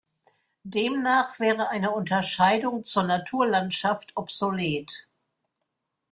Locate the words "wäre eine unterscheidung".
1.39-2.83